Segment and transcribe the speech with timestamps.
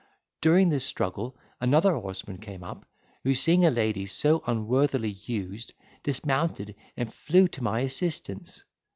[0.41, 2.87] During this struggle, another horseman came up,
[3.23, 8.63] who, seeing a lady so unworthily used, dismounted, and flew to my assistance.